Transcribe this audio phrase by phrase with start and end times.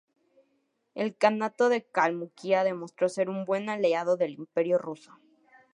[0.95, 5.13] El kanato de Kalmukia demostró ser un buen aliado del Imperio ruso.